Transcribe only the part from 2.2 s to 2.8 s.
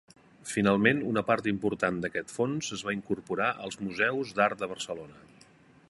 fons